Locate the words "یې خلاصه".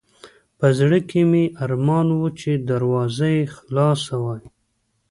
3.35-4.15